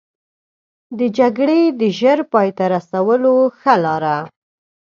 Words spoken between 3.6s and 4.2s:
لاره.